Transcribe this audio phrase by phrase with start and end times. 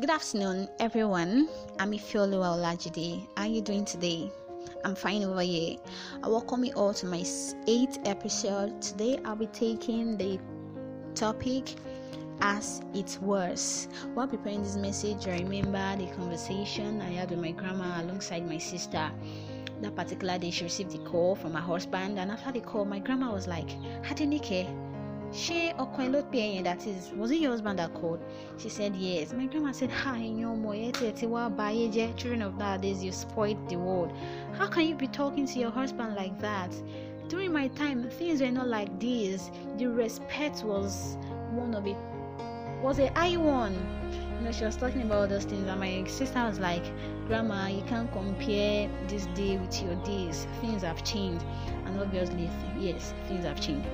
[0.00, 1.48] Good afternoon, everyone.
[1.78, 3.28] I'm Ifioluwa Olajide.
[3.36, 4.28] How are you doing today?
[4.84, 5.76] I'm fine over here.
[6.20, 7.24] I welcome you all to my
[7.68, 8.82] eighth episode.
[8.82, 10.40] Today, I'll be taking the
[11.14, 11.76] topic
[12.40, 13.86] as it was.
[14.14, 18.58] While preparing this message, I remember the conversation I had with my grandma alongside my
[18.58, 19.12] sister.
[19.80, 22.98] That particular day, she received a call from her husband, and after the call, my
[22.98, 23.68] grandma was like,
[24.02, 24.66] Hadenike,
[25.34, 28.20] ẹyìn that is was it your husband that called?
[28.56, 29.32] She said yes.
[29.32, 30.14] My grandma said ha
[32.16, 34.12] children of nowadays you spoiled the world.
[34.56, 36.70] How can you be talking to your husband like that?
[37.28, 39.50] During my time things were not like this.
[39.76, 41.16] The respect was
[41.50, 41.96] one of it
[42.80, 43.74] was a high one.
[44.38, 46.84] You know she was talking about those things and my sister was like
[47.26, 50.46] grandma you can't compare this day with your days.
[50.60, 51.44] Things have changed.
[51.86, 53.88] And obviously yes things have changed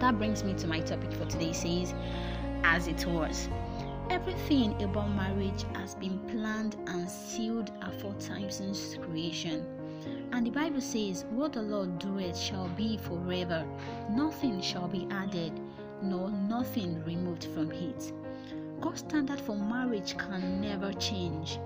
[0.00, 1.94] that brings me to my topic for today says
[2.62, 3.48] as it was.
[4.10, 9.66] Everything about marriage has been planned and sealed aforetime since creation.
[10.32, 13.66] And the bible says what the lord doeth shall be forever.
[14.10, 15.52] Nothing shall be added
[16.02, 18.12] nor nothing removed from it.
[18.80, 21.58] God's standard for marriage can never change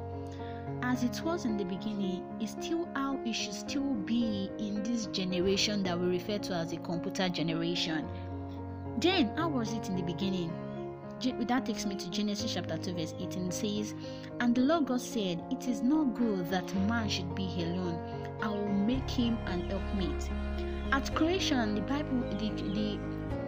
[0.83, 5.07] as it was in the beginning is still how it should still be in this
[5.07, 8.07] generation that we refer to as a computer generation.
[8.99, 10.53] Then, how was it in the beginning?
[11.47, 13.95] That takes me to Genesis chapter 2, verse 18 says,
[14.41, 17.99] And the Lord God said, It is not good that man should be alone.
[18.41, 20.31] I will make him an helpmate.
[20.93, 22.99] At creation, the Bible, the, the,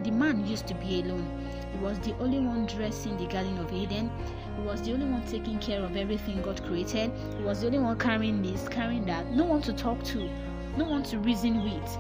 [0.02, 1.26] the man used to be alone.
[1.72, 4.10] He was the only one dressed in the Garden of Eden.
[4.56, 7.12] He was the only one taking care of everything God created.
[7.38, 9.30] He was the only one carrying this, carrying that.
[9.32, 10.30] No one to talk to,
[10.76, 11.98] no one to reason with.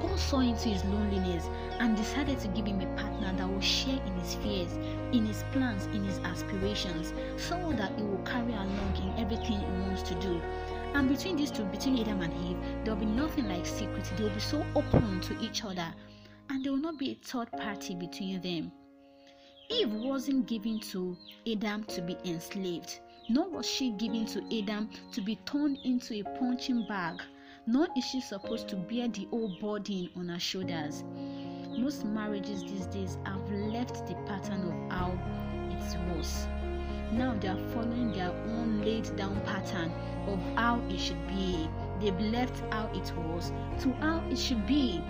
[0.00, 4.00] God saw into his loneliness and decided to give him a partner that will share
[4.04, 4.72] in his fears,
[5.12, 9.80] in his plans, in his aspirations, someone that he will carry along in everything he
[9.82, 10.40] wants to do.
[10.94, 14.10] And between these two, between Adam and Eve, there will be nothing like secret.
[14.16, 15.92] They will be so open to each other,
[16.50, 18.72] and there will not be a third party between them.
[19.68, 21.16] Eve wasn't given to
[21.46, 26.22] Adam to be enslaved, nor was she given to Adam to be turned into a
[26.38, 27.20] punching bag,
[27.66, 31.02] nor is she supposed to bear the whole burden on her shoulders.
[31.76, 35.10] Most marriages these days have left the pattern of how
[35.70, 36.46] it was.
[37.12, 39.90] Now they are following their own laid down pattern
[40.28, 41.68] of how it should be.
[42.00, 45.02] They've left how it was to how it should be.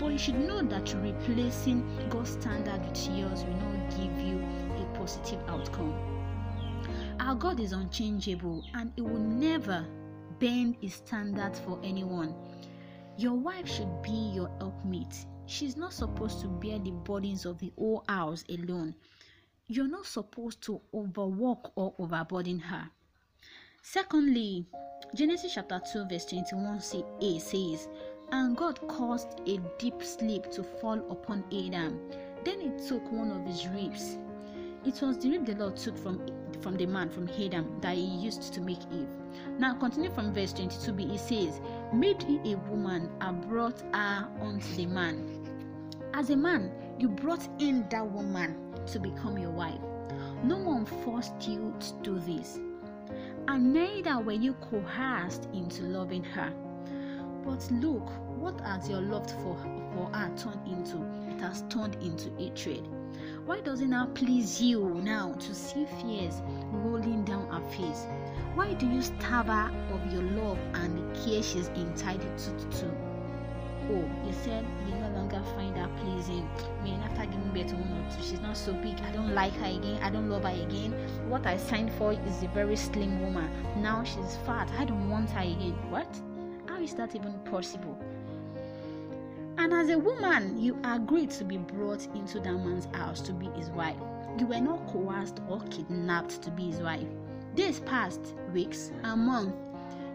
[0.00, 4.42] But you should know that replacing God's standard with yours will not give you
[4.78, 5.94] a positive outcome.
[7.20, 9.86] Our God is unchangeable and He will never
[10.38, 12.34] bend His standards for anyone.
[13.18, 15.26] Your wife should be your helpmate.
[15.44, 18.94] She's not supposed to bear the burdens of the whole house alone.
[19.66, 22.88] You're not supposed to overwork or overburden her.
[23.82, 24.64] Secondly,
[25.14, 26.80] Genesis chapter 2, verse 21
[27.20, 27.88] a says,
[28.32, 32.00] And God caused a deep sleep to fall upon Adam.
[32.44, 34.18] Then he took one of his ribs.
[34.84, 36.24] It was the rib the Lord took from,
[36.60, 39.08] from the man, from Adam, that he used to make Eve.
[39.58, 41.60] Now, continue from verse 22b, He says,
[41.92, 45.40] Made he a woman and brought her unto the man.
[46.14, 49.80] As a man, you brought in that woman to become your wife.
[50.42, 52.58] No one forced you to do this,
[53.48, 56.52] and neither were you coerced into loving her.
[57.44, 59.56] But look, what has your love for,
[59.94, 60.98] for her turned into?
[61.34, 62.86] It has turned into hatred.
[63.46, 68.06] Why does it now please you now to see fears rolling down her face?
[68.54, 72.78] Why do you starve her of your love and the care she's entitled to?
[72.78, 73.10] to?
[73.92, 76.48] Oh, you said you no longer find her pleasing.
[76.80, 79.00] I mean, after giving birth to one or two, she's not so big.
[79.00, 80.00] I don't like her again.
[80.02, 80.92] I don't love her again.
[81.28, 83.50] What I signed for is a very slim woman.
[83.82, 84.70] Now she's fat.
[84.78, 85.76] I don't want her again.
[85.90, 86.08] What?
[86.70, 87.98] How is that even possible?
[89.58, 93.46] And as a woman, you agreed to be brought into that man's house to be
[93.56, 93.96] his wife.
[94.38, 97.08] You were not coerced or kidnapped to be his wife.
[97.56, 99.52] Days passed, weeks, a month.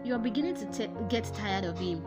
[0.02, 2.02] You are beginning to t- get tired of him.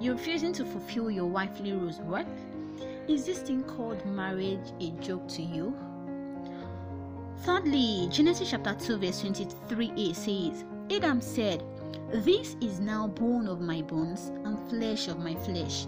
[0.00, 1.98] You're refusing to fulfill your wifely roles.
[1.98, 2.28] What?
[3.08, 5.76] Is this thing called marriage a joke to you?
[7.38, 11.64] Thirdly, Genesis chapter 2, verse 23a says, Adam said,
[12.12, 15.86] This is now bone of my bones and flesh of my flesh.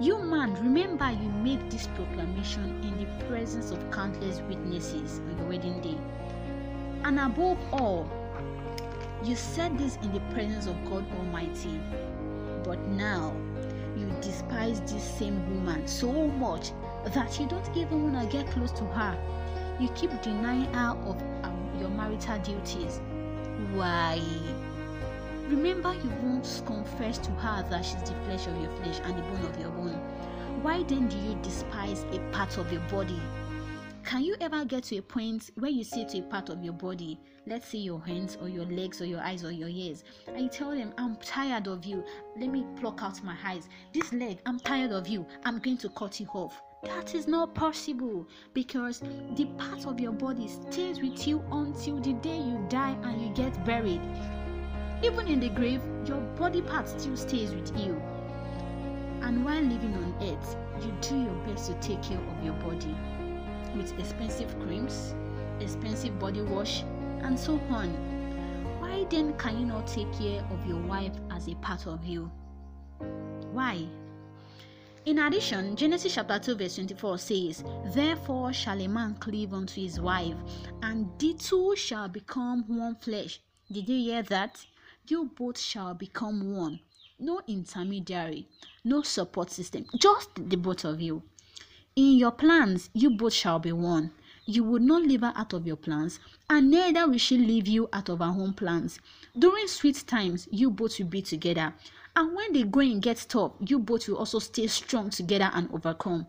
[0.00, 5.48] You man, remember you made this proclamation in the presence of countless witnesses on your
[5.48, 5.98] wedding day.
[7.04, 8.08] And above all,
[9.24, 11.80] you said this in the presence of God Almighty.
[12.62, 13.34] But now
[13.96, 16.70] you despise this same woman so much
[17.12, 19.18] that you don't even want to get close to her.
[19.80, 23.00] You keep denying her of um, your marital duties.
[23.72, 24.22] Why?
[25.48, 29.22] Remember, you once confessed to her that she's the flesh of your flesh and the
[29.22, 29.98] bone of your bone.
[30.62, 33.18] Why then do you despise a part of your body?
[34.04, 36.74] Can you ever get to a point where you say to a part of your
[36.74, 40.40] body, let's say your hands or your legs or your eyes or your ears, and
[40.40, 42.04] you tell them, I'm tired of you,
[42.38, 43.68] let me pluck out my eyes.
[43.94, 46.60] This leg, I'm tired of you, I'm going to cut it off.
[46.84, 49.00] That is not possible because
[49.34, 53.28] the part of your body stays with you until the day you die and you
[53.34, 54.00] get buried.
[55.02, 58.00] Even in the grave, your body part still stays with you.
[59.22, 62.94] And while living on earth, you do your best to take care of your body
[63.76, 65.14] with expensive creams,
[65.60, 66.82] expensive body wash,
[67.22, 67.90] and so on.
[68.80, 72.30] Why then can you not take care of your wife as a part of you?
[73.52, 73.86] Why?
[75.04, 77.64] In addition, Genesis chapter 2, verse 24 says,
[77.94, 80.36] Therefore shall a man cleave unto his wife,
[80.82, 83.40] and the two shall become one flesh.
[83.70, 84.64] Did you hear that?
[85.10, 86.80] You both shall become one.
[87.18, 88.46] No intermediary,
[88.84, 91.22] no support system, just the both of you.
[91.96, 94.10] In your plans, you both shall be one.
[94.44, 96.20] You would not leave her out of your plans,
[96.50, 98.98] and neither will she leave you out of her own plans.
[99.38, 101.72] During sweet times, you both will be together.
[102.14, 106.26] And when the going gets tough, you both will also stay strong together and overcome.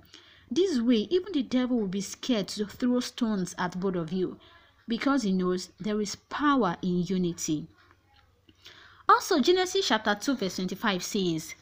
[0.49, 4.39] This way, even the devil will be scared to throw stones at both of you
[4.87, 7.67] because he knows there is power in unity.
[9.11, 11.55] Also, Genesis chapter 2, verse 25 says,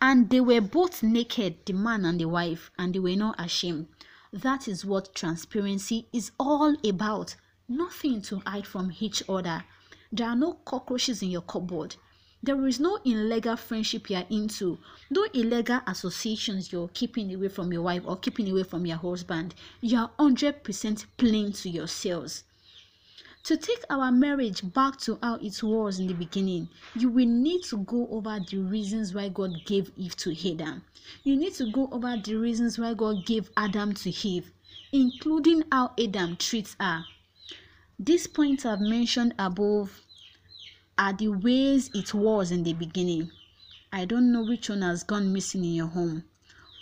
[0.00, 3.88] And they were both naked, the man and the wife, and they were not ashamed.
[4.32, 7.36] That is what transparency is all about.
[7.68, 9.64] Nothing to hide from each other.
[10.10, 11.96] There are no cockroaches in your cupboard.
[12.42, 14.78] There is no illegal friendship you are into,
[15.10, 19.54] no illegal associations you're keeping away from your wife or keeping away from your husband.
[19.82, 22.44] You are 100% plain to yourselves.
[23.44, 27.62] To take our marriage back to how it was in the beginning, you will need
[27.64, 30.82] to go over the reasons why God gave Eve to Adam.
[31.24, 34.50] You need to go over the reasons why God gave Adam to Eve,
[34.92, 37.04] including how Adam treats her.
[37.98, 40.00] These points I've mentioned above
[40.96, 43.30] are the ways it was in the beginning.
[43.92, 46.24] I don't know which one has gone missing in your home.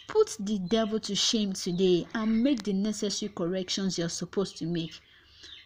[0.06, 5.00] Put the devil to shame today and make the necessary corrections you're supposed to make.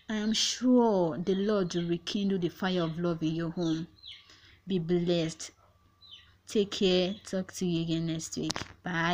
[0.08, 3.88] I am sure the Lord will rekindle the fire of love in your home.
[4.66, 5.50] Be blessed.
[6.46, 7.16] Take care.
[7.24, 8.56] Talk to you again next week.
[8.84, 9.04] Bye.